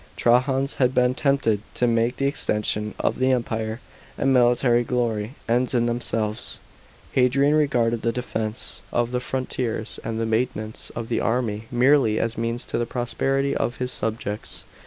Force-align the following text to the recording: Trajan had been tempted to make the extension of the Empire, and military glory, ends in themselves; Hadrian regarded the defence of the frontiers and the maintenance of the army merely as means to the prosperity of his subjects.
Trajan 0.15 0.65
had 0.79 0.95
been 0.95 1.13
tempted 1.13 1.61
to 1.75 1.85
make 1.85 2.17
the 2.17 2.25
extension 2.25 2.95
of 2.99 3.19
the 3.19 3.31
Empire, 3.31 3.81
and 4.17 4.33
military 4.33 4.83
glory, 4.83 5.35
ends 5.47 5.75
in 5.75 5.85
themselves; 5.85 6.57
Hadrian 7.11 7.53
regarded 7.53 8.01
the 8.01 8.11
defence 8.11 8.81
of 8.91 9.11
the 9.11 9.19
frontiers 9.19 9.99
and 10.03 10.19
the 10.19 10.25
maintenance 10.25 10.89
of 10.95 11.07
the 11.07 11.19
army 11.19 11.67
merely 11.69 12.19
as 12.19 12.35
means 12.35 12.65
to 12.65 12.79
the 12.79 12.87
prosperity 12.87 13.55
of 13.55 13.75
his 13.77 13.91
subjects. 13.91 14.65